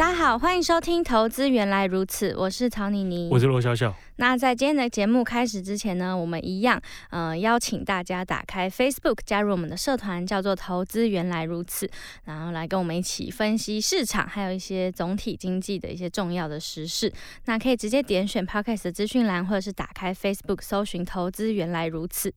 [0.00, 3.94] 大家好，欢迎收听《投资原来如此》，我是曹妮妮，我是罗小小。
[4.16, 6.80] 那在今天的节目开始之前呢，我们一样，
[7.10, 11.86] 呃，邀请大家打开 Facebook，加入我们的社团，叫做“投资原来如此”，
[12.24, 17.12] 然后来跟我们一起分析市场，还有一些总体经济的一些重要的时事。
[17.44, 22.32] 那可以直接点选 Podcast 的资讯栏，或者是打开 Facebook 搜寻“投资原来如此”。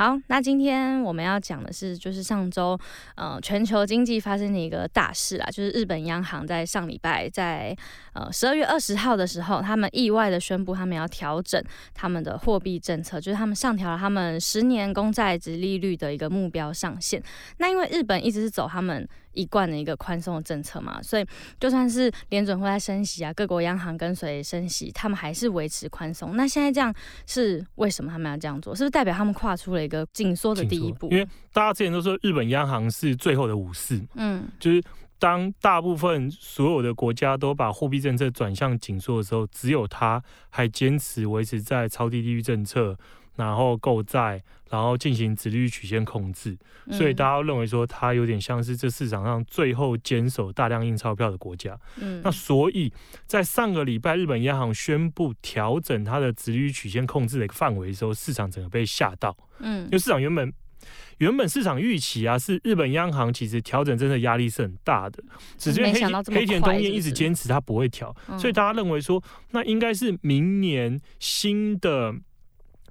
[0.00, 2.74] 好，那今天我们要讲的是，就是上周，
[3.16, 7.76] 呃，全球经济发生的一个大事啊，就是日本央行在上礼拜在
[8.14, 17.22] 呃十二月二十号的时候，他们意外的宣布，他们要调整他们的货币政策，就是他们上调了他们十年公债殖利率的一个目标上限。
[17.58, 19.06] 那因为日本一直是走他们。
[19.32, 21.26] 一贯的一个宽松的政策嘛，所以
[21.58, 26.36] 就算是联准会在升息啊，各国央行跟随升息，他们还是维持宽松。
[26.36, 26.94] 那现在这样
[27.26, 28.74] 是为什么他们要这样做？
[28.74, 31.08] 是不是代表他们跨出了一个紧缩的第一步？
[31.10, 34.82] 因为大家之前都说日本央行是最后的武士，嗯，就是
[35.18, 42.96] 当大部分所有的国家都把货币政策转向紧缩的时候，只有他还坚持维持在超低利率政策。
[43.36, 46.56] 然后购债，然后进行直利率曲线控制，
[46.90, 51.78] 所以大家认为说它有点像是这市场上最后坚守大量印钞票的国家。
[51.96, 52.92] 嗯，那所以
[53.26, 59.36] 在上个礼拜日本央行宣布调整它的直利率曲线控制的一个范围的时候，市场整个被吓到。
[59.60, 60.52] 嗯，因为市场原本
[61.18, 65.22] 原本市场预期啊，是日本央行其实调整真的压力是很大的，
[65.56, 65.92] 只是黑
[66.34, 72.14] 黑田东彦一直坚持它不会调，所以大家认为说那应该是明年新的。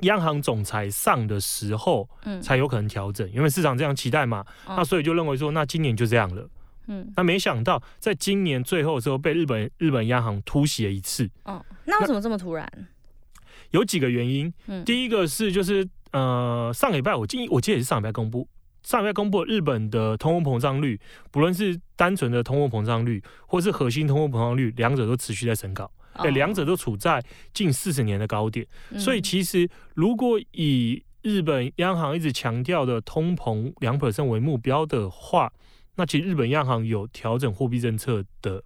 [0.01, 6.49] 央行总裁上的时候，嗯，才有可能调整，因为市场这样期待嘛，那所以就认为说，那今年就这样了，
[6.87, 12.71] 嗯，那没想到在今年最后的时候，被日本日本央行突袭了一次，哦，那为什么这么突然？
[13.71, 18.47] 有几个原因，嗯，第一个是就是呃，上礼拜我记我记得也是上礼拜公布，
[18.81, 20.99] 上礼拜公布日本的通货膨胀率，
[21.29, 25.91] 不论是单纯的通货膨胀率，或是核心通货膨胀率，两者都持续在升高。
[26.21, 28.65] 对，两者都处在近四十年的高点，
[28.97, 35.51] 所以其实如果以日本央行一直强调的通膨两 percent 为目标的话，
[35.95, 38.63] 那其实日本央行有调整货币政策的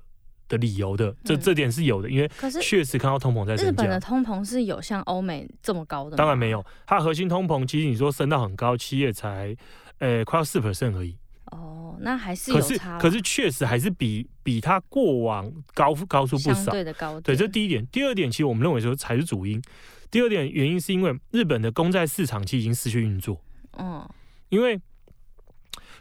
[0.48, 2.30] 的理由的，这这点是有的，因为
[2.62, 3.68] 确实看到通膨在升。
[3.68, 6.18] 日本的通膨是有像欧美这么高的吗？
[6.18, 9.56] 当然没有，它核心通膨其实你说升到很高，企业才
[9.98, 11.18] 呃快要四 percent 而已。
[11.54, 12.98] 哦，那还是有差。
[12.98, 16.72] 可是，可是确实还是比比它过往高高出不少。
[16.72, 17.22] 对的高。
[17.22, 17.86] 对，这第一点。
[17.88, 19.62] 第二点，其实我们认为说才是主因。
[20.10, 23.40] 第二点原因是因为日本的公债市场其实已经失去运作。
[23.78, 24.08] 嗯。
[24.50, 24.80] 因为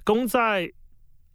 [0.04, 0.70] 公债，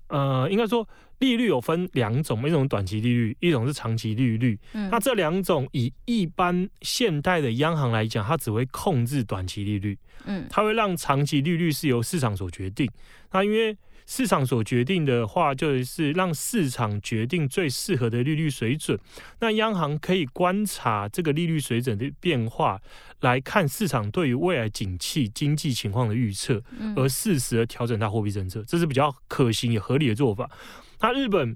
[0.09, 0.87] 呃，应该说
[1.19, 4.59] 利率有分两种，一种短期利率，一种是长期利率。
[4.73, 4.89] 嗯。
[4.89, 9.97] 那这两种以一般现代的央行来讲，它只会控制短期利率。
[10.25, 10.45] 嗯。
[10.49, 12.89] 它会让长期利率是由市场所决定。
[13.31, 18.97] 那因为市场所决定的话，就是让市场决定最适合的利率水准。
[19.39, 22.81] 那央行可以观察这个利率水准的变化，
[23.19, 26.63] 来看市场对于未来景气经济情况的预测，
[26.95, 30.49] 而适时的调整它货币政策，这是比较可行也合理的做法。
[31.01, 31.55] 那日本。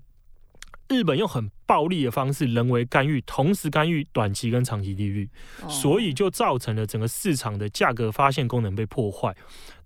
[0.92, 5.30] 日本用很暴力的方式，人为干预，同时干预短期跟长期利率，
[5.70, 9.34] 所以就造成了整个市场的价格发现功能被破坏。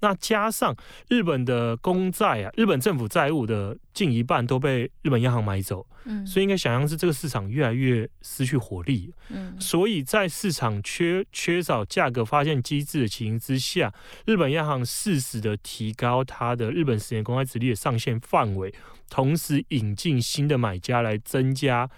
[0.02, 0.76] 那加上
[1.08, 5.86] 日本的公债啊，日本政府债务的近一半都被日本央行买走，
[6.26, 9.14] 所以应该想象是这个市场越来越失去活力。
[9.60, 13.94] 所以在市场缺缺少价格发现机制的情形之下，
[14.26, 18.74] 日本央行适时的提高它的日本十年公开殖利率的上限范围。
[19.10, 21.90] 同时引进新的买家来增加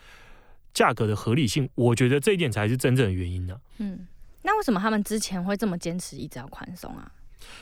[0.73, 3.61] 价格的合理性，我觉得这一点才是真正的原因呢、啊。
[3.79, 4.07] 嗯，
[4.43, 7.11] 那为什么他们之前会这么坚持一直要宽松啊？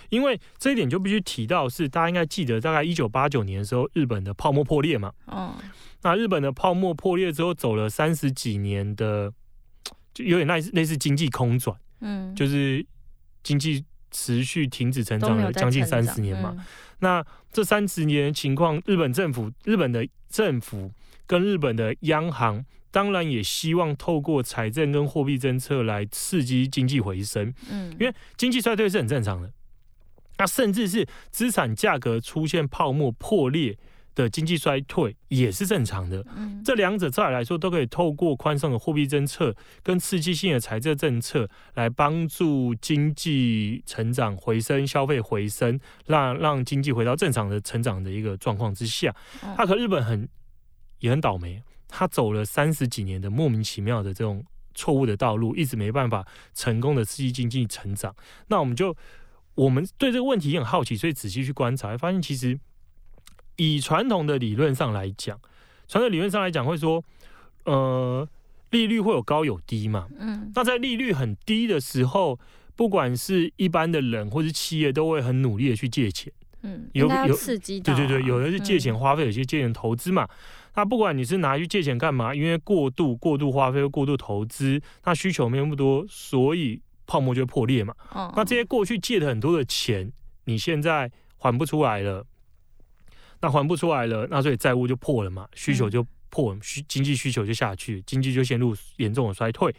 [0.10, 5.14] 因为这一点就必须提到是，大家应该记得，大概一九八九年的时候，日本的泡沫破裂嘛。
[5.26, 5.54] 哦。
[6.02, 9.32] 那日本的泡沫破裂之后，走了三十几年的，
[10.14, 11.78] 就有点类似类似经济空转。
[12.00, 12.34] 嗯。
[12.34, 12.86] 就是
[13.44, 13.84] 经济
[14.16, 16.56] 持续停止成长了将近三十年嘛。
[17.00, 17.22] 那
[17.52, 20.90] 这三十年的情况，日本政府、日本的政府
[21.28, 27.54] 跟日本的央行，当然也希望透过财政跟货币政策来刺激经济回升。
[27.70, 29.52] 嗯，因为经济衰退是很正常的。
[30.38, 33.78] 那甚至是资产价格出现泡沫破裂
[34.16, 36.26] 的经济衰退也是正常的。
[36.64, 39.54] 这两者照理来说都可以透过宽松的货币政策
[39.84, 49.14] 跟刺激性的财政政策来帮助经济成长回升、消费回升，让让经济回到正常的成长的一个状况之下。
[49.58, 50.28] 那可日本很
[51.00, 58.16] 也很倒霉，他走了三十几年的莫名其妙的这种错误的道路，一直没办法成功的刺激经济成长。
[58.48, 58.96] 那我们就
[59.56, 62.58] 我们对这个问题也很好奇，所以仔细去观察，发现其实。
[63.58, 65.40] 以传统的理论上来讲，
[65.88, 67.04] 传统理论上来讲会说，
[67.64, 68.28] 呃，
[68.72, 70.08] 利率会有高有低嘛。
[70.20, 70.52] 嗯。
[70.56, 72.40] 那在利率很低的时候，
[72.76, 76.32] 不管是一般的人或是企业，都会很努力的去借钱。
[76.64, 76.90] 嗯。
[76.94, 77.84] 有有刺激、啊。
[77.84, 80.24] 对对对，有的是借钱花费，有些借钱投资嘛。
[80.24, 80.30] 嗯、
[80.76, 87.94] 那不管你是拿去借钱干嘛，因为过度过度花费或过度投资，那需求没有那么多，所以泡沫就会破裂嘛。
[88.12, 88.34] 哦。
[88.36, 90.12] 那这些过去借的很多的钱，
[90.46, 92.26] 你现在还不出来了。
[93.46, 99.72] 那还不出来了，那所以债务就破了嘛，需求就破，需经济需求就下去，经济就陷入严重的衰退。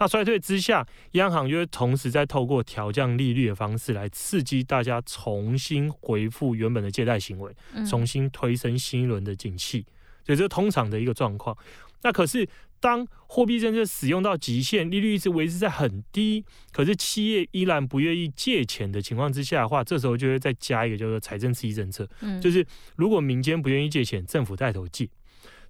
[0.00, 7.54] 那衰退之下，央行就会同时在透过调降利率的方式来刺激大家重新回复原本的借贷行为，
[7.88, 9.86] 重新推升新一轮的景气。
[10.26, 11.56] 所以这是通常的一个状况。
[12.02, 12.48] 那可是。
[12.82, 22.08] 当货币政策使用到极限，利率一直维持在很低，可是企业依然不愿意借钱的情况之下的话，这时候就会再加一个叫做财政刺激政策。
[22.22, 22.66] 嗯，就是
[22.96, 25.08] 如果民间不愿意借钱，政府带头借，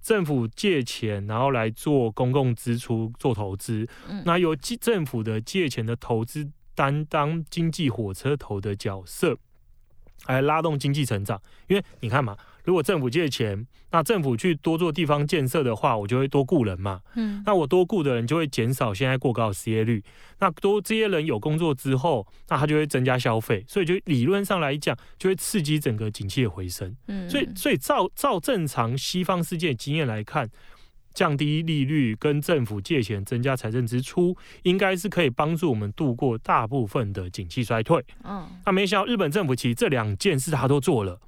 [0.01, 3.87] 政府借钱，然后来做公共支出、做投资。
[4.09, 9.37] 嗯，那由政府的借钱的投资担当经济火车头的角色，
[10.25, 11.39] 来拉动经济成长。
[11.67, 12.35] 因为你看嘛。
[12.63, 17.01] 如果政府借钱，那政府去多做地方建设的话，我就会多雇人嘛。
[17.15, 20.03] 嗯，那我多雇的人就会减少现在过高的失业率。
[20.39, 26.95] 那多这些人有工作之后，那他就会增加消费，所以就理论上来讲，就会刺激整个景气的回升。
[27.07, 30.49] 嗯，所以所以照照正常西方世界经验来看。
[31.13, 38.03] 降低利率跟政府借钱增加财政支出，应该是可以帮助我们度过大部分的景气衰退。
[38.23, 41.19] 嗯，那没想到日本政府其实这两件事他都做了，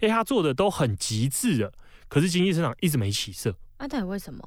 [0.00, 1.72] 哎，他做的都很极致的，
[2.08, 3.54] 可是经济增长一直没起色。
[3.78, 4.42] 那到底为什么？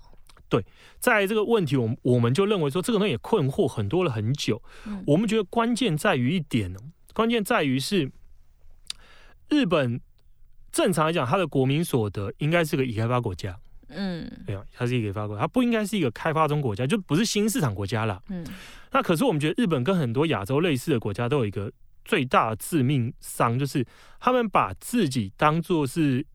[0.50, 0.66] 对，
[1.00, 4.64] 在这个问题，我们我们就认为说这个东西也困惑很多了很久。
[4.86, 6.74] 嗯，我们觉得关键在于一点，
[7.14, 8.10] 关键在于是
[9.50, 10.00] 日本
[10.72, 13.60] 正常来讲，它的国民所得应该是个已开发国家。
[13.90, 18.22] 嗯，没有，它是一个发国，它不应该是一个开发中国家，就不是新市场国家了。
[18.30, 18.46] 嗯，
[18.92, 21.72] 那可是我们觉得日本跟很多亚洲类似的国家都有一个
[22.04, 23.86] 最大的致命伤，就是
[24.20, 26.26] 他们把自己当做是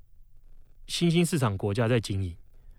[0.86, 2.34] 新兴市场国家在经营。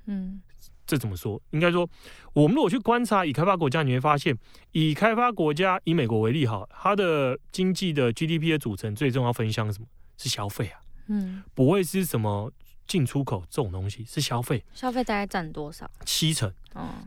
[0.06, 0.42] 嗯，
[0.86, 1.42] 这怎么说？
[1.52, 1.88] 应该说，
[2.34, 4.36] 我们如果去观察已开发国家，你会发现，
[4.72, 9.88] 以开发国家以美国为例，哈，它的经济的 GDP 的组成最重要分项是什么？
[10.18, 10.80] 是消费啊。
[11.08, 12.52] 嗯，不会是什么。
[12.94, 15.90] 进出口这种东西是消费，消费大概占多少？
[16.06, 16.54] 七成，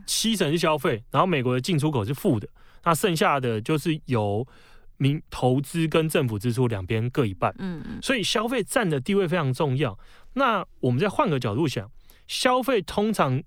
[0.05, 2.45] 七成是消费，然后美国的进出口是负的，
[2.83, 4.45] 那剩下的就是由
[4.97, 7.55] 民投资跟政府支出两边各一半。
[7.59, 9.97] 嗯嗯，所以消费占的地位非常重要。
[10.33, 11.89] 那我们再换个角度想，
[12.27, 13.41] 消费通常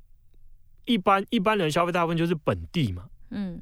[0.87, 3.11] 一般一般人消费大部分就是本地嘛。
[3.31, 3.61] 嗯，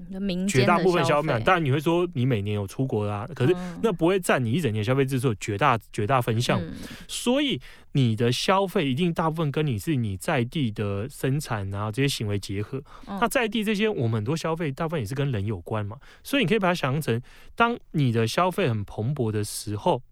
[0.49, 6.73] 绝大部分消费，当然你会说你每年有出国啦，可是那不会占你一整年消费支出绝大绝大分项，嗯，
[7.07, 7.61] 所以
[7.93, 12.83] 你的消费一定大部分跟你是你在地的生产啊这些行为结合。
[13.07, 17.23] 那在地这些我们很多消费大部分也是跟人有关嘛，所以你可以把它想象成，
[17.55, 20.03] 当你的消费很蓬勃的时候，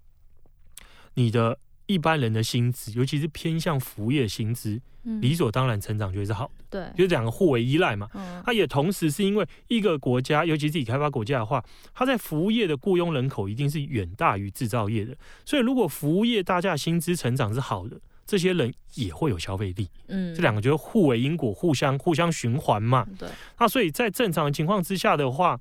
[1.15, 1.59] 你的。
[1.87, 4.81] 一般人的薪资，尤其是偏向服务业薪资，
[5.21, 6.65] 理所当然成长就会是好的。
[6.69, 8.09] 对，就是两个互为依赖嘛。
[8.15, 11.65] 嗯，它也同时是因为一个国家，尤其是已开发国家的话，
[11.95, 15.17] 它在服务业的雇佣人口一定是远大于制造业的。
[15.45, 19.89] 所以，如果服务业大家薪资成长是好的，这些人也会有消费力。
[20.09, 23.07] 嗯，这两个就是互为因果，互相互相循环嘛。
[23.19, 23.29] 对。
[23.59, 25.61] 那所以在正常的情况之下的话。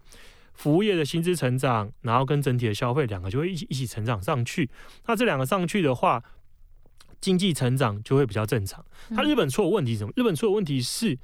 [0.56, 4.70] 服务业的薪资成长，然后跟整体的消费两个就会一起一起成长上去。
[5.06, 6.24] 那这两个上去的话，
[7.22, 8.84] 经济成长就会比较正常。
[9.10, 10.14] 那日本出的问题是什么？
[10.16, 11.18] 日本出的问题是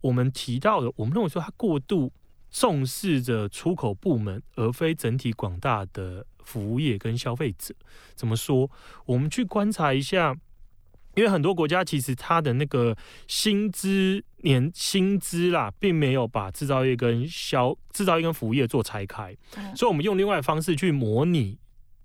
[0.00, 2.12] 我们提到的，我们认为说它过度
[2.50, 7.74] 重视着出口部门，而非整体广大的服务业跟消费者。
[8.14, 8.70] 怎么说？
[9.06, 10.36] 我们去观察一下。
[11.14, 12.96] 因为很多国家其实它的那个
[13.28, 19.36] 薪资年薪资啦，并没有把制造业跟消制造业跟服务业做拆开，
[19.76, 21.58] 所以我们用另外的方式去模拟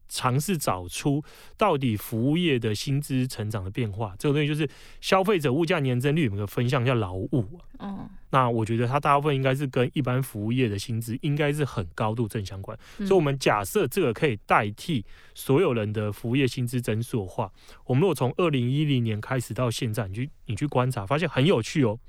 [0.10, 1.24] 尝试找出
[1.58, 4.70] 到底服务业的薪资成长的变化，这个东西就是
[5.02, 7.60] 消费者物价年增率有个分项叫劳务。
[7.80, 12.78] 嗯，那我觉得它大部分应该是跟一般服务业的薪资应该是很高度正相关。
[13.00, 17.52] 所以，我们假设这个可以代替所有人的服务业薪资增速的话，
[17.86, 22.00] 我们如果从二零一零年开始到现在，你去你去观察，发现很有趣哦。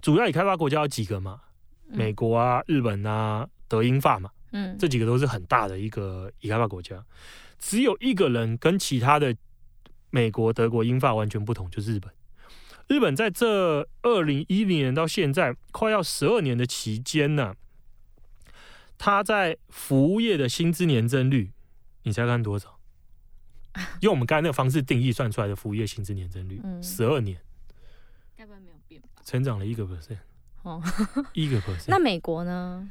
[0.00, 1.42] 主要已开发国家有几个嘛？
[1.86, 4.30] 美国啊、日本啊、德英法嘛。
[4.52, 7.04] 嗯，这几个都是很大的一个已开发国家，
[7.58, 9.34] 只有一个人跟其他的
[10.10, 12.12] 美国、德国、英法完全不同，就是日本。
[12.88, 17.54] 日本在这二零一零年到现在快要十二年的期间呢，
[18.98, 21.52] 它在服务业的薪资年增率，
[22.02, 22.80] 你猜看多少？
[24.02, 27.40] 用我们刚才那个方式定义算出来的服务业薪资年增率，十二年，
[28.36, 29.08] 该不会没有变吧？
[29.24, 30.18] 成长了一个 percent，
[30.62, 30.82] 哦，
[31.34, 31.84] 一个 percent。
[31.86, 32.90] 那美国呢？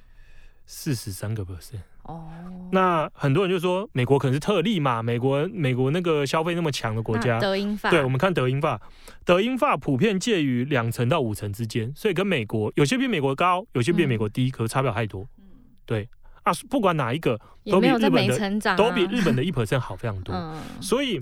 [0.71, 2.29] 四十三个 percent 哦，
[2.71, 8.79] 那很多人就说美国可能是特例嘛，美国美国那个消费那么强的国家，德英法，对，我们看德英法，
[9.25, 15.27] 德英法普遍介于两成到五成之间，所以跟美国有些比美国高，有些比美国低，嗯、可是差不了太多。
[15.39, 15.45] 嗯，
[15.87, 16.07] 对。
[16.43, 21.19] 啊，不管哪一个都比日本的、啊、都比日本的一 percent 好非常多， 嗯、所以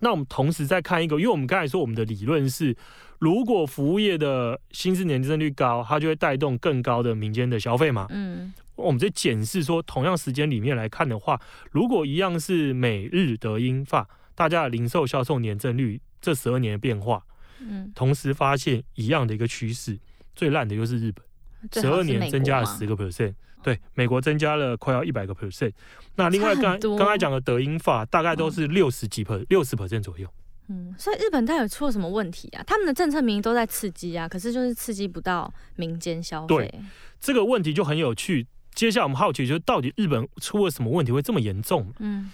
[0.00, 2.76] 那我们同时再看一个，因为我们刚才说我们的理论是，
[3.18, 8.06] 如果服务业的薪资年增率高，它就会带动更高的民间的消费嘛。
[8.10, 11.40] 嗯，我们在检视说，同样时间里面来看的话，
[11.70, 17.22] 如果一样是美日德英法，大家的零售销售年增率这十二年的变化，
[17.60, 19.98] 嗯，同时发现一样的一个趋势，
[20.34, 25.72] 最烂的又是日本，十二年增加了十个 percent，对，美国增加了快要一百个 percent。
[26.16, 30.28] 那另外刚刚才讲的德英法大概都是六十几 per 六十 percent 左右。
[30.68, 32.62] 嗯，所以日本到底出了什么问题啊？
[32.66, 36.56] 他们的政策明明都在刺激啊，可是就是刺激不到民间消费。
[36.56, 36.74] 对，
[37.18, 38.46] 这个问题就很有趣。
[38.74, 41.90] 接下来我们好奇就是，到底日本出了什么问题会这么严重？
[41.98, 42.30] 嗯，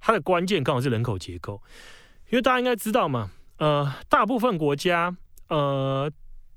[0.00, 1.60] 它的关键刚好是人口结构，
[2.30, 5.14] 因为大家应该知道嘛，呃，大部分国家，
[5.48, 6.08] 呃，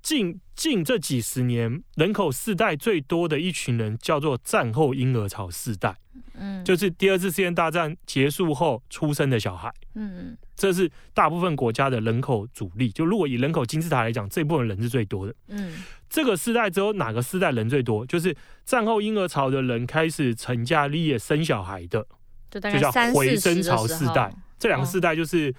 [0.06, 5.98] 近近这几十年人口世代最多的一群人叫做战后婴儿潮世代。
[6.36, 12.92] 嗯，就是第二次世界大战结束后出生的小孩，嗯，这是大部分国家的人口主力。
[12.92, 15.34] 就如果以人口金字塔来讲，这部分人是最多的。
[15.48, 15.74] 嗯，
[16.08, 18.06] 这个世代之后哪个世代人最多？
[18.06, 22.06] 就是战后婴儿潮的人开始成家立业生小孩的，
[22.52, 24.32] 就叫回生潮世代。
[24.60, 25.52] 这两个世代就是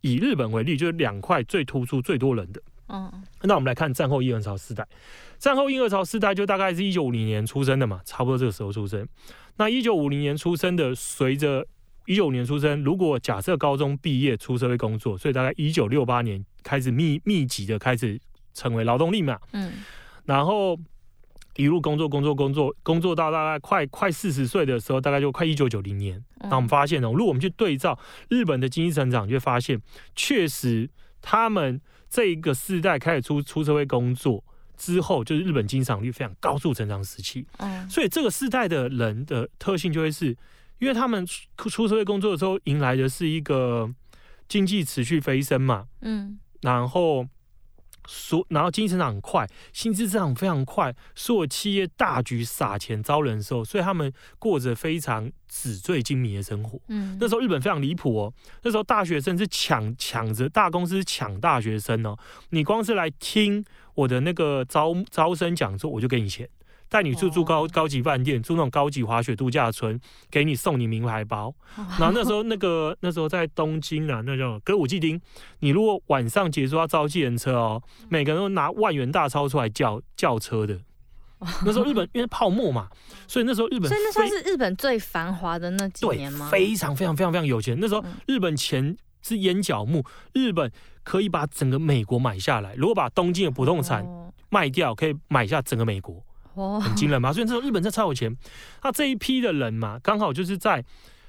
[0.00, 2.62] 以日本为例，就是两块最突出最多人的。
[2.88, 3.10] 嗯，
[3.42, 4.86] 那我们来看战后婴儿潮世代。
[5.38, 9.06] 战后婴儿潮世代就大概是一九五零年出生的嘛，差不多这个时候出生。
[9.56, 11.66] 那一九五零年出生的，随着
[12.06, 18.20] 一九年出生，如果假设高中毕业出社会工作，所以大概一九六八年开始密密集的开始
[18.54, 19.38] 成为劳动力嘛。
[19.52, 19.72] 嗯。
[20.24, 20.78] 然后
[21.56, 26.22] 一路工作工作工作工作到大概快快四十岁的时候，大概就快一九九零年。
[26.40, 27.98] 那我们发现哦，如果我们去对照
[28.28, 29.80] 日本的经济成长，就会发现
[30.14, 30.88] 确实
[31.22, 34.44] 他们这一个世代开始出出社会工作。
[34.74, 40.36] 之后就是日本经常率非常高速成长时期，嗯，所以这个世代的人的特性就会是，
[40.80, 41.24] 因为他们
[41.56, 43.88] 出社会工作的时候迎来的是一个
[44.48, 47.24] 经济持续飞升嘛，嗯，然后
[48.06, 58.32] 所然后经济成长很快，薪资增长非常快，所有企业大举撒钱招人的时候，所以他们过着非常纸醉金迷的生活，嗯，那时候日本非常离谱哦，
[58.62, 62.18] 那时候大学生是抢抢着大公司抢大学生哦，
[62.50, 63.64] 你光是来听。
[63.94, 66.48] 我的那个招招生讲座，我就给你钱，
[66.92, 69.98] 带你去住高高级饭店，住那种高级滑雪度假村，
[70.30, 71.54] 给你送你名牌包。
[71.98, 75.18] 然后那时候那个 那时候在东京啊，那叫歌舞伎町。
[75.60, 80.78] 你如果晚上结束要招计程车哦，每个人都拿万元大钞出来叫叫车的。
[81.64, 82.88] 那时候日本 因为泡沫嘛，
[83.26, 86.48] 所以那时候日本所以那算是日本最繁华的那几年吗？
[86.52, 87.76] 非常非常非常非常有钱。
[87.80, 90.70] 那时候日本钱是眼角目，日本。
[91.04, 92.76] 可以把整个美国买下来。
[92.76, 94.06] 如果把东京的不动产
[94.50, 96.24] 卖掉，可以买下整个美国，
[96.80, 97.32] 很惊人嘛。
[97.32, 98.36] 所以这时候日本真的超有钱。
[98.82, 100.84] 那这一批的人嘛，刚好就是在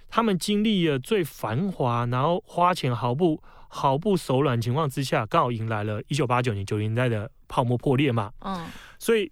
[0.10, 8.32] 他们经历了最繁华，然后花钱毫不毫不手软情况之下，刚好迎来了一九八九年九零年代的泡沫破裂嘛。
[8.39, 8.68] 嗯，
[9.00, 9.32] 所以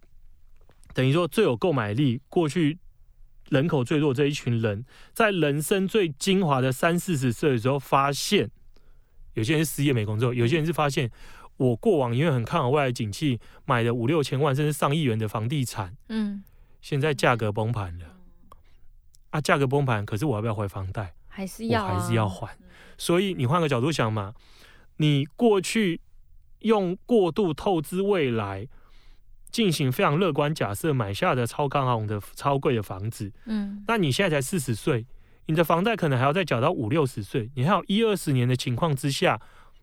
[0.94, 2.78] 等于说最有购买力、过去
[3.50, 8.50] 人口最多的这一群人，在人生最精华的三四十岁的时候，发现。
[9.34, 11.10] 有些人失业没工作，有些人是发现
[11.62, 16.44] 我过往因为很看好未来景气，买了五六千万甚至上亿元的房地产，嗯，
[16.82, 18.18] 现在价格崩盘了，
[19.30, 21.14] 啊，价格崩盘，可是我要不要还房贷？
[21.28, 22.58] 还是要，还是要还。
[22.98, 24.34] 所以你换个角度想嘛，
[24.98, 26.02] 你过去
[26.62, 28.68] 用过度透支未来，
[29.52, 35.06] 进行非常乐观假设买下的超高昂的超贵的房子，嗯，那你现在才四十岁。
[35.46, 39.40] 你的房贷可能还要再缴到五六十岁，你还有一二十年的情况之下，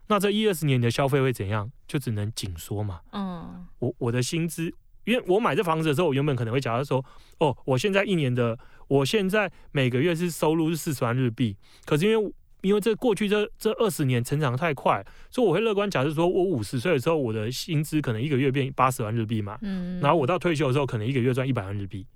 [0.09, 1.71] 那这一二十年你的消费会怎样？
[1.87, 3.01] 就只能紧缩嘛。
[3.13, 4.73] 嗯，我我的薪资，
[5.05, 7.05] 因为我买这房子的时候，我原本可能会假设说，
[7.39, 19.59] 哦，我现在一年的，我现在每个月是收入是四十万日币，可是因为因为这过去这这二十年成长太快，所以我会乐观假设说，我五十岁的时候，我的薪资可能一个月变八十万日币嘛。
[19.63, 22.07] 嗯，然后我到退休的时候，可能一个月赚一百万日币。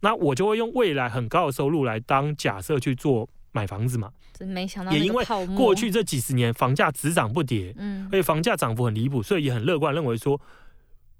[0.00, 4.10] 那我就会用未来很高的收入来当假设去做买房子嘛。
[4.32, 5.24] 真没想到，也因为
[5.56, 10.40] 过去这几十年房价只涨不跌，嗯，而且房价涨幅很离谱，所以也很乐观认为说，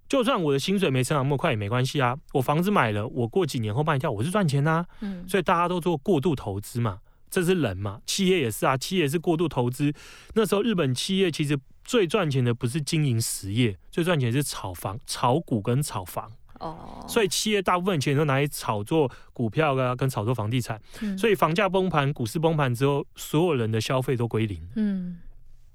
[0.09, 2.17] 就算我的薪水没成长那么快也没关系啊。
[2.33, 4.85] 我房子买了，我过几年后卖掉，我是赚钱呐。
[5.01, 6.99] 嗯，所以大家都做过度投资嘛，
[7.31, 9.93] 这是人嘛，企业也是啊，企业是过度投资。
[10.35, 16.33] 那时候日本企业其实最赚钱的不是经营实业，最赚钱是炒房、炒股跟炒房。
[16.63, 20.81] 哦，所以企业大部分钱都拿来炒作股票啊，跟炒作房地产。
[21.01, 24.67] 嗯，所以房价崩盘、股市崩盘之后，所有人的消费都归零。
[24.77, 25.19] 嗯，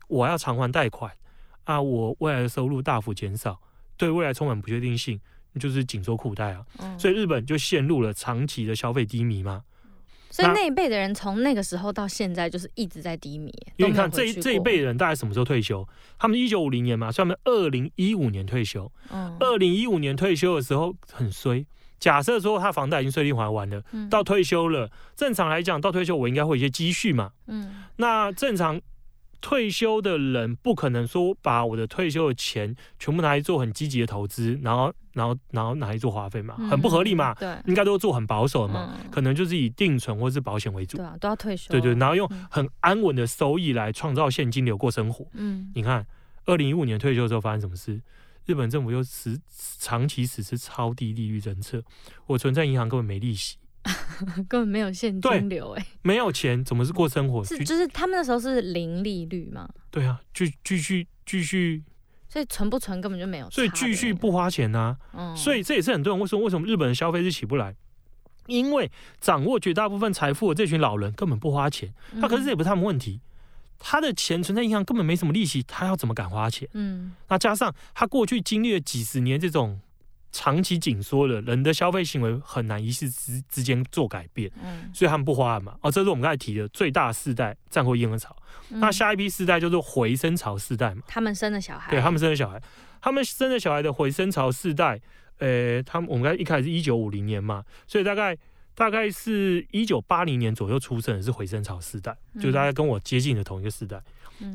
[0.07, 1.11] 我要偿还贷款
[1.65, 3.59] 啊，我未来的收入大幅减少，
[3.97, 5.19] 对未来充满不确定性，
[5.59, 6.65] 就是紧缩裤带啊。
[6.97, 9.63] 所以日本就陷入了长期的消费低迷嘛。
[10.29, 13.51] 所以那一辈的人从那个时候到现在就是一直在低迷。
[13.77, 15.87] 因为你看这这一辈人大概什么时候退休？
[16.19, 18.91] 他们一九五零年嘛，所以他们二零一五年退休。
[19.11, 19.35] 嗯。
[19.39, 21.65] 二零一五年退休的时候很衰。
[21.99, 27.31] 假设说他房贷已经顺利还完了，到退休了，正常来讲到退休我应该会有一些积蓄嘛。
[27.47, 27.83] 嗯。
[27.95, 28.79] 那正常。
[29.39, 37.33] 退休的人不可能说把我的退休的钱全部拿来做很积极的投资，然后，然后，然后拿来做花费嘛，很不合理嘛。
[37.35, 40.97] 对，应该都做很保守的嘛，可能就是以定存或是保险为主。
[40.97, 41.71] 对啊，都要退休。
[41.71, 45.25] 对对，然后用很安稳的收益来创造现金流过生活。
[45.33, 46.05] 嗯，你看，
[46.45, 48.01] 二零一五年退休的时候发生什么事？
[48.45, 49.37] 日本政府又实
[49.77, 51.83] 长期实施超低利率政策，
[52.27, 53.57] 我存在银行根本没利息。
[54.49, 57.43] 根本没有现金流哎，没有钱怎么是过生活？
[57.43, 59.67] 是就是他们那时候是零利率吗？
[59.89, 61.83] 对啊，继继续继续，
[62.29, 64.97] 所以存不存根本就没有，所以继续不花钱啊。
[65.13, 67.75] 嗯，所以这也是很多人会说，为什么日本的消费是起不来？
[68.47, 73.19] 因为掌握绝大部分财富的这群老人根本不花钱，他可是这也不是他们问题，
[73.77, 76.67] 他的钱存在银行根本没什么利息，他要怎么敢花钱？
[76.73, 79.79] 嗯，那加上他过去经历了几十年这种。
[80.37, 85.75] 长期紧缩了，人的消费行为很难一时之之间做改变，嗯，所以他们不花嘛。
[85.81, 88.35] 哦，这是我们刚才提的最大世代战后婴儿潮，
[88.69, 91.01] 嗯，那下一批世代就是回生潮世代嘛。
[91.07, 92.61] 他们生的小孩，对他们生的小孩，
[93.01, 95.01] 他们生的小孩的回生潮世代，
[95.39, 98.37] 呃，他们我们刚才一开始是一九五零年嘛，所以大概
[98.75, 103.97] 大概是一九八零年左右出生的是回生潮世代，嗯，就大概跟我接近的同一个世代。
[103.97, 104.03] 嗯，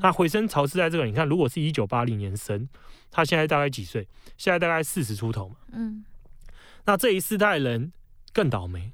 [0.00, 2.68] 那回声潮世代这个，你看，如果是一九八零年生。
[3.14, 4.08] 他现在大概几岁？
[4.38, 5.56] 现在大概四十出头嘛。
[5.72, 6.02] 嗯，
[6.86, 7.92] 那这一世代人
[8.32, 8.92] 更倒霉，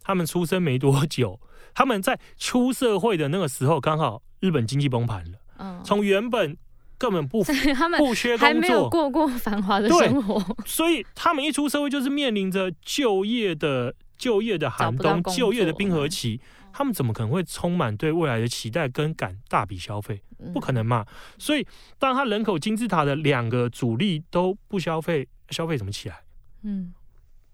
[0.00, 1.40] 他们出生没多久，
[1.74, 5.38] 他们在出社会的那个时候，刚好日本经济崩盘了。
[5.58, 6.56] 嗯，从原本
[6.96, 7.42] 根本不
[7.74, 16.40] 他们不缺工作，还没有过过繁华的生活，所以他们一出社会就是面临着就业的就业的寒冬，就业的冰河期。
[16.76, 20.20] 他们怎么可能会充满对未来的期待跟敢大笔消费？
[20.52, 21.06] 不可能嘛！
[21.38, 21.66] 所以，
[21.98, 26.22] 当他人口金字塔的两个主力都不消费，消费怎么起来？
[26.64, 26.92] 嗯，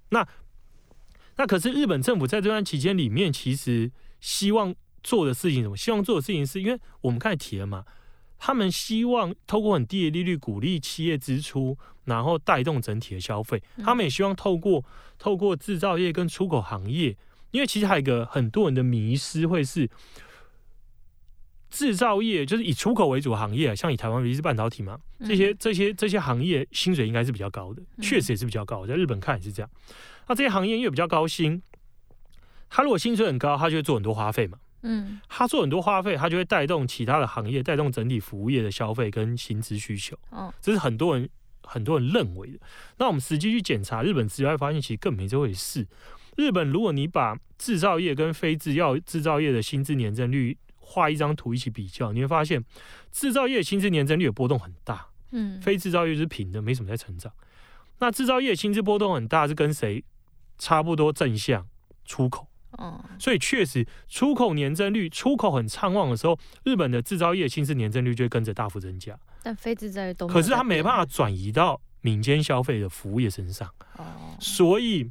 [0.08, 0.26] 那
[1.36, 5.76] 那可是日本政府在这段期间里面，其实希望做的事情什么？
[5.76, 7.84] 希望做的事情是因为我们刚才提了嘛，
[8.40, 13.62] 他们希望透过很低的利率鼓励企业支出，然后带动整体的消费。
[13.84, 14.84] 他们也希望透过
[15.16, 17.16] 透过制造业跟出口行业。
[17.52, 19.88] 因为其实还有一个很多人的迷失，会是
[21.70, 29.70] 制造业，就是以出口为主的行业，像以台湾，尤其是半导体嘛，这些这些这些行业薪水应该是比较高的，确实也是比较高的，在日本看也是这样。
[30.26, 31.62] 那这些行业因为比较高薪，
[32.68, 40.16] 他如果薪水很高，他就会做很多花费嘛，嗯，他做很多花费，他就会带动其他的行业，带动整体服务业的消费跟薪资需求。
[40.30, 41.28] 哦，这是很多人
[41.62, 42.58] 很多人认为的。
[42.98, 45.86] 那我们实际去检查日本资料，会发现其实更没这回事。
[46.36, 52.64] 日本，如果你把制造业跟非制药制造业的薪资年增率画一张图一起比较，你会发现
[53.10, 57.32] 制造业薪资年增率的波动很大，嗯，非制造业是平的，没什么在成长。
[57.98, 60.02] 那制造业薪资波动很大，是跟谁
[60.58, 61.68] 差不多正向？
[62.04, 69.16] 出口，哦，所以确实出口年增率出口很畅旺的时候，日本的制造业薪资年增率就会跟着大幅增加。
[69.42, 75.10] 但非制造业都可是它没办法转移到民间消费的服务业身上，哦，所以。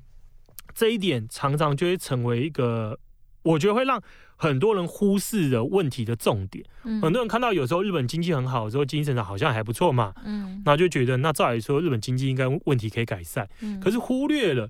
[0.74, 2.98] 这一点常常就会成为一个，
[3.44, 4.02] 我觉得会让
[4.36, 6.66] 很多人忽视的问题的重点。
[6.84, 14.70] 嗯，很多人看到有时候日本经济很好的时候，经济成长好像还不错嘛，嗯，那就觉得那照理说日本经济应该问题可以改善，嗯，可是忽略了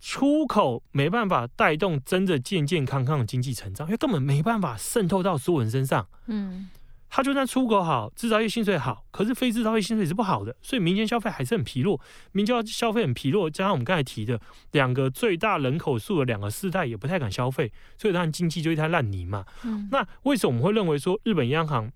[0.00, 6.06] 出口没办法带动真的健健康康的经济成长，因为根本没办法渗透到所有人身上。
[6.26, 6.68] 嗯。
[7.16, 11.98] 他就算出口好，制造业薪水好，可是非制造业薪水是不好的，所以民间消费还是很疲弱。
[12.32, 14.38] 民间消费很疲弱，加上我们刚才提的
[14.72, 19.46] 两个最大人口数的两个世代也不太敢消费，所以当然经济就一滩烂泥嘛。
[19.90, 21.90] 那为什么我们会认为说日本央行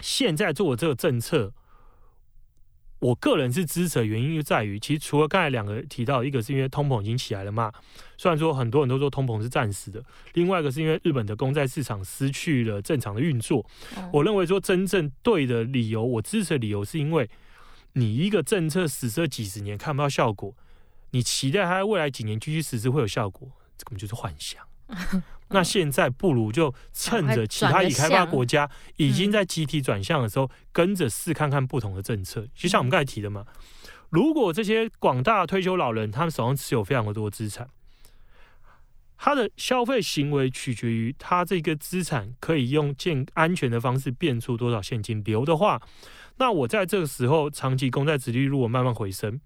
[0.00, 1.52] 现在做的这个政策？
[3.00, 7.72] 我个人是支持的原因就在于，其实除了刚才两个提到，一个是因为通膨已经起来了嘛，
[8.16, 10.02] 虽然说很多人都说通膨是暂时的，
[10.34, 13.64] 另外一个是因为日本的公债市场失去了正常的运作。
[14.12, 17.30] 我认为说真正对的理由，我支持的理由是因为
[17.92, 20.54] 你一个政策实施了几十年看不到效果，
[21.12, 24.62] 你期待它在未来几年继续实施会有效果，这根本就是幻想。
[25.50, 32.46] 那现在不如就趁着其他已开发国家已经在集体转向的时候，跟着试看看不同的政策。
[32.54, 33.46] 就像我们刚才提的嘛，
[34.10, 37.68] 如果这些广大退休老人他们手上持有非常的多资产，
[39.16, 45.80] 他的消费行为取决于他这个资产可以用健安全的方式变出多少现金流的话，
[46.36, 49.40] 那我在这个时候长期公债殖利率如果慢慢回升，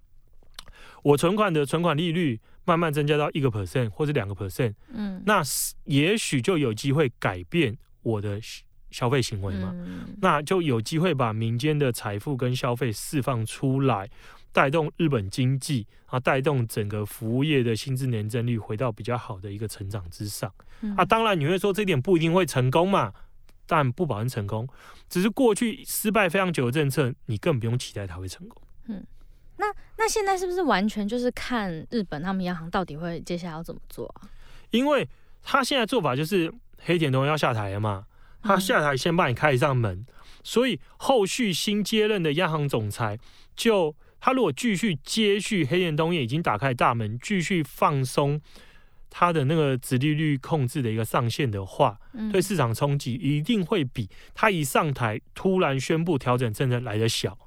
[1.02, 2.40] 我存款的存款利率。
[2.64, 5.42] 慢慢增加到一个 percent 或者两个 percent，嗯，那
[5.84, 8.40] 也许就有机会改变我的
[8.90, 14.08] 消费行为嘛，嗯，那就有机会把民间的财富跟消费释放出来，
[14.52, 23.12] 带动日本经济，啊，带动整个服务业的薪资年增率回到比较好的一个成长之上，嗯，啊，当然你会说这点不一定会成功嘛，
[23.66, 24.68] 但不保证成功，
[25.08, 29.04] 只是过去失败非常久的政策，你更不用期待它会成功，嗯。
[29.56, 29.66] 那
[29.98, 34.28] 那现在是不是完全就是看日本他们央行到底会接下来要怎么做啊？
[34.70, 35.08] 因为
[35.42, 38.06] 他现在做法就是黑田东彦要下台了嘛，
[38.42, 40.06] 他下台先帮你开一扇门，嗯，
[40.42, 43.18] 所以后续新接任的央行总裁
[43.54, 48.40] 就他如果继续接续黑田东彦已经打开大门，继续放松
[49.10, 52.00] 他的那个直利率控制的一个上限的话，
[52.32, 57.38] 对市场冲击一定会比他一上台突然宣布调整政策来的小。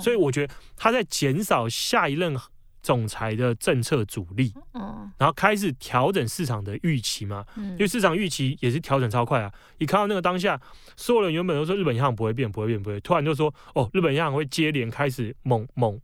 [0.00, 2.36] 所以我觉得他在减少下一任
[2.82, 9.52] 总裁的政策阻力，嗯然后开始调整市场的预期嘛，因为市场预期也是调整超快啊！
[9.78, 10.60] 一看到那个当下，
[10.96, 16.00] 所有人原本都说日本央行不会变，不会变，不会，突然就说哦，日本央行会接连开始猛猛，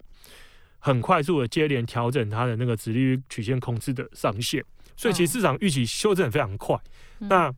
[0.78, 4.64] 很快速的接连调整它的那个直利率曲线控制的上限，
[4.96, 6.78] 所以其实市场预期修正非常快。
[7.18, 7.52] 那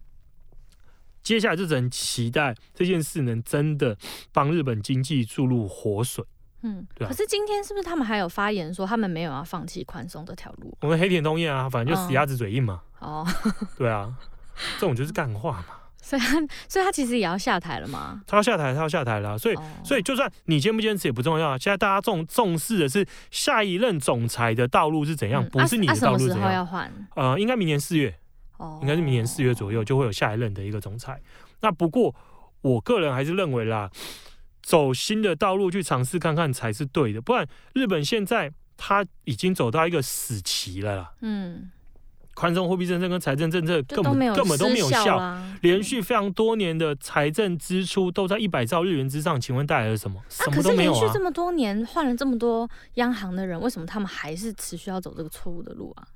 [1.23, 3.97] 接下来就只能期待这件事能真的
[4.33, 6.25] 帮日本经济注入活水。
[6.63, 7.11] 嗯，对、啊。
[7.11, 10.77] 可是今天是不是他们还有发言说他们没有要放弃宽松这条路？
[10.81, 12.83] 我们黑田东彦啊，反正就死鸭子嘴硬嘛。
[12.99, 13.27] 哦，
[13.79, 14.15] 对啊，
[14.79, 15.77] 这种就是干话嘛。
[16.03, 18.23] 所以他，所以他其实也要下台了嘛？
[18.27, 19.37] 他要下台，他要下台了。
[19.37, 21.59] 所以，哦、所以就算你坚不坚持也不重要。
[21.59, 26.47] 现在大家重重视的是下一任总裁的道路是怎样，嗯、不是你的道路是怎样。
[26.47, 27.09] 啊啊、什么时候要换？
[27.17, 28.15] 呃，应该明年四月。
[28.81, 31.20] 应该是明年四月左右就会有下一任的一个总裁。
[31.61, 32.14] 那不过
[32.62, 33.90] 我个人还是认为啦，
[34.62, 37.20] 走新的道路去尝试看看才是对的。
[37.20, 41.12] 不然日本现在他已经走到一个死期了啦。
[41.20, 41.70] 嗯，
[42.35, 49.38] 宽松货币政策跟财政政策根本根本都没有效，连续非常多年的财政支出都在一百兆日元之上。
[49.40, 50.23] 请问带来了什么？
[50.29, 50.94] 什么都没有啊。
[50.94, 56.07] 可是连续这么多年换了这么多央行的人，为什么他们还是持续要走这个错误的路啊？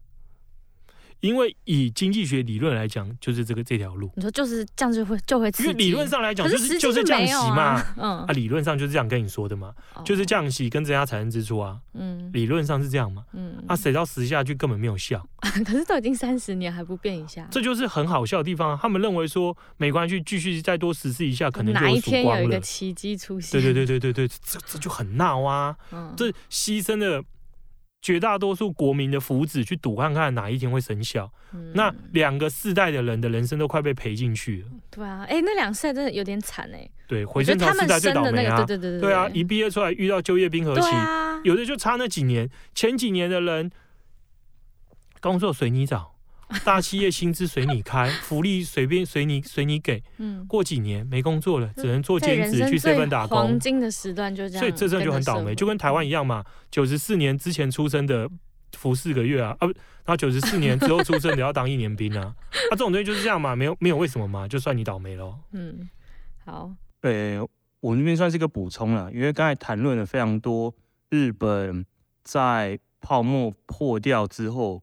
[1.25, 4.13] 因为以经济学理论来讲，就是这个这条路。
[4.15, 5.51] 你说就是这样就会就会。
[5.59, 7.83] 因为理论上来讲，就是就是降息嘛。
[7.97, 9.73] 嗯啊，理论上就是这样跟你说的嘛，
[10.05, 11.79] 就是降息跟增加财政支出啊。
[11.95, 13.25] 嗯，理论上是这样嘛。
[13.33, 15.27] 嗯，啊，谁知道实下去根本没有效。
[15.65, 18.79] 可是都已经三十年还不变一下，这就是很好笑的地方啊。
[18.83, 21.73] 他们认为说没关系，继续再多实施一下，可能。
[21.73, 23.59] 哪一天有一个奇迹出现？
[23.59, 25.75] 对对对对对对，这这就很闹啊。
[25.91, 27.25] 嗯，这牺牲了。
[28.05, 34.69] 绝大多数国民的福祉去赌看看哪一天会生效，嗯、那两个世代的人的人生都快被赔进去了。
[34.91, 36.87] 对啊，哎、欸，那两世代真的有点惨哎。
[37.07, 38.59] 对，回春潮世代最倒霉啊！
[38.59, 43.71] 对对对对，对啊，一毕业出来遇到就业冰河期，啊、有的就差那几年，前几年的人
[45.23, 46.14] 工作随你找。
[46.65, 50.03] 大企业薪资随你开， 福利随便随你随你给。
[50.19, 53.39] 嗯，过几年没工作了，只能做兼职去 seven 打工。
[53.39, 56.45] 黄金的时段就这样，所以这阵就很倒霉，就跟台湾一样嘛。
[56.71, 58.29] 九十四年之前出生的
[58.77, 62.35] 服四个月啊，啊不，然后九十四年之后出生的要当一年兵啊。
[62.71, 65.37] 啊，这种东西就是这样嘛，没有没有为什么嘛，就算你倒霉喽。
[65.53, 65.89] 嗯，
[66.45, 66.71] 好。
[67.01, 67.39] 对，
[67.81, 70.75] 我那边算是一个补充了，因为刚才谈论了非常多
[71.11, 71.85] 日本
[72.23, 74.83] 在泡沫破掉之后。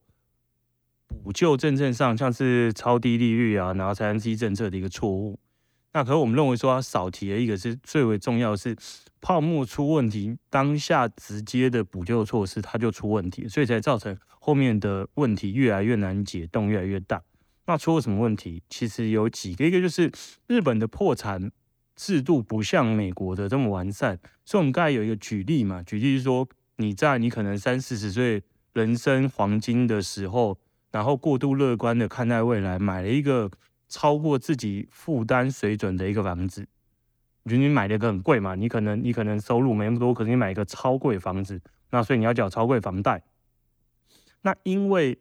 [1.23, 5.39] 补救政策上，像是超低利率啊，然后财政刺激政策的一个错误。
[5.93, 8.75] 那可是我们认为说，它少提了一个是最为重要的是
[9.19, 17.21] 泡沫出问题，当下直接的补救措施它就出问题，所以才造成后面的问题越来越难解，洞越来越大。
[17.65, 18.63] 那出了什么问题？
[18.69, 20.11] 其实有几个，一个就是
[20.47, 21.51] 日本的破产
[21.95, 26.47] 制度不像美国的这么完善，所以我们刚才有一个举例嘛，举例是说
[26.77, 28.41] 你在你可能三四十岁
[28.73, 30.57] 人生黄金的时候，
[30.91, 33.49] 然后过度乐观的看待未来，买了一个。
[33.93, 36.65] 超过自己负担水准的一个房子，
[37.43, 43.21] 就你买了一个很贵嘛，你可能你可能收入没那么多，可是你买一个超贵房子，那所以你要缴超贵房贷。
[44.43, 45.19] 那因为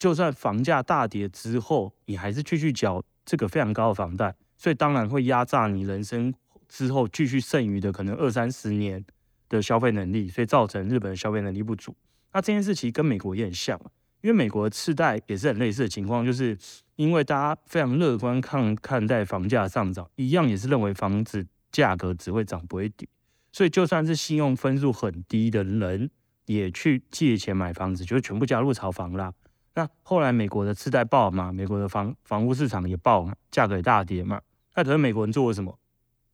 [0.00, 6.34] 就算房价大跌之后，你还是继续缴这个非常高的房贷，所以当然会压榨你人生
[6.68, 9.04] 之后继续剩余的可能二三十年
[9.48, 11.94] 的消费能力，所以造成日本的消费能力不足。
[12.32, 13.80] 那这件事情跟美国也很像。
[14.22, 16.56] 因为美国的次贷也是很类似的情况，就是
[16.96, 23.08] 因为大家非常乐观看看待房价上涨，一样也是认为房子价格只会涨不会跌，
[23.52, 26.08] 所以就算是信用分数很低的人，
[26.46, 29.32] 也去借钱买房子，就全部加入炒房啦。
[29.74, 34.40] 那后来美国的次贷爆嘛，美国的房房屋市场也爆嘛，价格也大跌嘛。
[34.74, 35.78] 那可是美国人做了什么？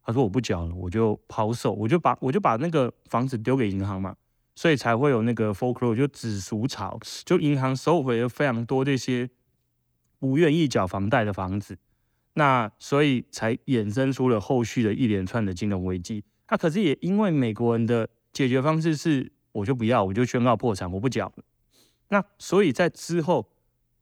[0.02, 4.14] 他说我不缴了，我就抛售，我就把我就把那个房子丢给银行嘛。
[4.58, 9.30] 所以才会有那个 foreclosure 就止赎潮，就银行收回了非常多这些
[10.18, 11.78] 不愿意缴房贷的房子，
[12.34, 16.24] 那所以才衍生出了后续的一连串的金融危机。
[16.48, 21.44] 那可是也因为美国人的解决方式是，我就不要，我就宣告破产，我不缴了。
[22.08, 23.48] 那所以在之后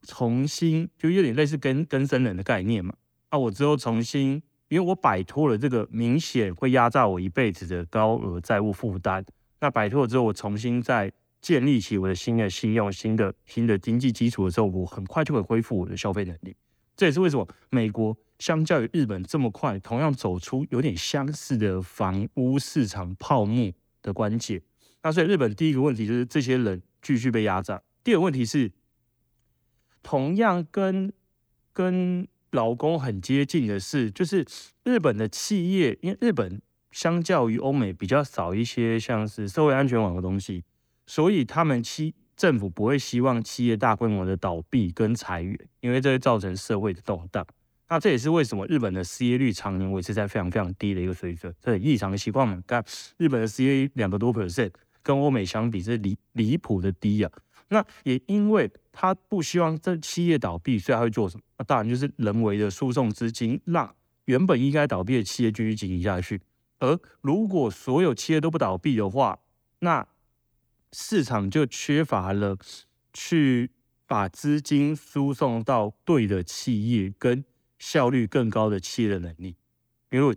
[0.04, 2.94] 重新就有点类似跟更生人的概念嘛。
[3.30, 9.22] 那我之后重新，因为我摆脱了这个明显会压榨我一辈子的高额债务负担。
[9.60, 16.54] 那摆脱了之后，我重新再建立起我的新的信用、新的新的经济基础的时候，我很快就会恢复我的消费能力。
[16.96, 24.60] 这也是为什么美国相较于日本这么快，同样走出有点相似的房屋市场泡沫的关键。
[25.02, 27.80] 那所以日本第一个问题就是这些人继续被压榨。
[28.04, 28.70] 第二个问题是，
[30.02, 31.12] 同样跟
[31.72, 34.44] 跟劳工很接近的是，就是
[34.84, 36.60] 日本的企业，因为日本。
[36.96, 40.64] 相较于欧美比较少一些像是社会安全网的东西，
[41.06, 47.46] 所以他们企政府不会希望企业大规模的倒闭跟裁员，因为这会造成社会的动荡。
[47.90, 52.58] 那这也是为什么日本的失业率常年维持在非常非常低的一个水准，这异常的习惯嘛。
[52.66, 52.82] 看
[53.18, 54.70] 日本的失业率两个多 percent，
[55.02, 57.30] 跟欧美相比是离离谱的低啊。
[57.68, 61.42] 那也因为他不希望这企业倒闭，所以他会做什么？
[61.58, 66.40] 那当然就是人为的输送资金，让原本应该倒闭的企业继续经营下去。
[66.78, 69.38] 而如果所有企业都不倒闭的话，
[69.78, 70.06] 那
[70.92, 72.56] 市场就缺乏了
[73.12, 73.70] 去
[74.06, 77.44] 把资金输送到对的企业跟
[77.78, 79.56] 效率更高的企业的能力。
[80.10, 80.36] 因为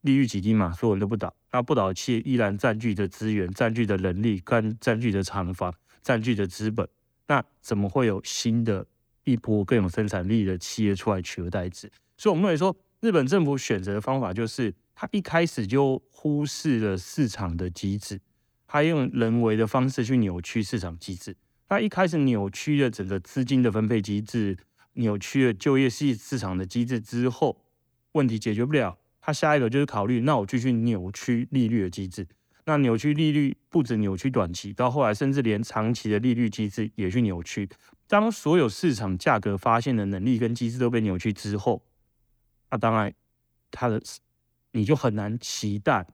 [0.00, 6.88] 利率极低嘛，所有人都不倒，那不倒的企业依然占据着资源、占据着人力、跟占据着厂房、占据着资本，
[7.26, 8.86] 那怎么会有新的
[9.24, 11.90] 一波更有生产力的企业出来取而代之？
[12.16, 14.74] 所以我们认为说，日本政府选择的方法就是。
[14.96, 18.20] 他一开始就忽视了市场的机制，
[18.66, 21.36] 他用人为的方式去扭曲市场机制。
[21.68, 24.56] 他一开始扭曲了整个资金的分配机制，
[24.92, 27.64] 扭曲了就业市市场的机制之后，
[28.12, 28.96] 问题解决不了。
[29.20, 32.28] 他下一个就是考虑，那我继续扭曲利率的机制。
[32.66, 37.68] 那扭曲利率不止扭曲短期，到后来甚至连长期的利率机制也去扭曲。
[38.06, 41.82] 当所有市场价格发现的能力跟机制都被扭曲之后，
[42.70, 43.12] 那当然
[43.70, 44.00] 他的。
[44.74, 46.04] 你就很难期待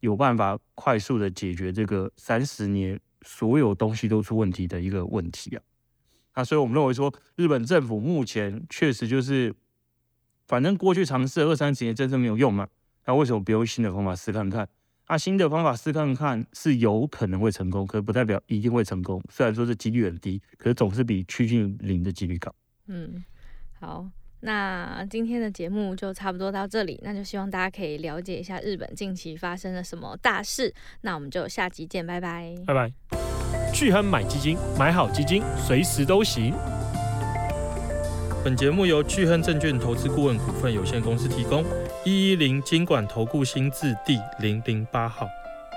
[0.00, 5.62] 有办法快速的解决这个三十年所有东西都出问题的一个问题啊。
[6.34, 9.54] 那所以我们认为说，日本政府目前确实就是，
[10.48, 12.66] 反正过去尝试二三十年真正没有用嘛。
[13.06, 14.68] 那为什么不用新的方法试看看？
[15.08, 19.22] 那新的方法试看看是有可能会成功，可是不代表一定会成功。
[19.28, 22.52] 虽然说这几率很低，可是总是比趋近零的几率高。
[22.86, 23.22] 嗯，
[23.78, 24.10] 好。
[24.44, 30.74] 那今天的节目就差不多到这里，那就希望大家可以了解一下日本近期发生了什么大事。
[31.02, 32.92] 那我们就下集见，拜拜，拜拜。
[33.72, 36.52] 巨亨买基金，买好基金，随时都行。
[38.44, 41.64] 本节目由巨亨证券投资顾问股份有限公司提供，
[42.04, 45.28] 一一零金管投顾新字第零零八号。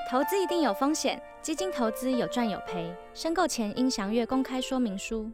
[0.09, 5.31] 投资一定有风险，基金投资有赚有赔，申购前应详阅公开说明书。